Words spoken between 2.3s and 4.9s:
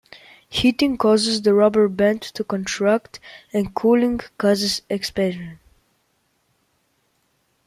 contract and cooling causes